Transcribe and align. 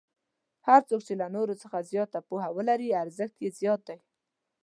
هر 0.67 0.81
څوک 0.89 1.01
چې 1.07 1.13
له 1.21 1.27
نورو 1.35 1.53
څخه 1.61 1.87
زیاته 1.91 2.19
پوهه 2.27 2.49
ولري 2.57 2.89
ارزښت 3.03 3.35
یې 3.43 3.49
زیات 3.59 3.81
دی. 3.89 3.97